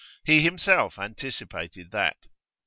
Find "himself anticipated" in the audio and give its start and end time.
0.41-1.91